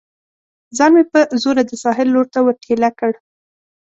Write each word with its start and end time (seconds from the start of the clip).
ځان 0.77 0.91
مې 0.95 1.03
په 1.11 1.19
زوره 1.41 1.63
د 1.67 1.71
ساحل 1.83 2.07
لور 2.13 2.27
ته 2.33 2.39
ور 2.43 2.55
ټېله 2.63 2.89
کړ. 2.99 3.11